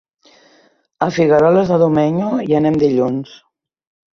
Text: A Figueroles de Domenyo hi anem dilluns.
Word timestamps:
A 1.05 1.09
Figueroles 1.17 1.69
de 1.73 1.79
Domenyo 1.83 2.33
hi 2.47 2.59
anem 2.61 2.81
dilluns. 2.85 3.37